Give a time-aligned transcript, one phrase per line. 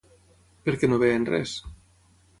[0.69, 1.55] Per què no veien res?